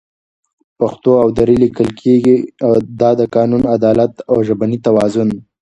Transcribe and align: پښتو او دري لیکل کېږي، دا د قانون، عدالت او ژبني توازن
پښتو 0.79 1.11
او 1.23 1.27
دري 1.37 1.55
لیکل 1.63 1.89
کېږي، 2.01 2.37
دا 2.99 3.09
د 3.19 3.21
قانون، 3.35 3.63
عدالت 3.75 4.13
او 4.31 4.37
ژبني 4.47 4.77
توازن 4.85 5.29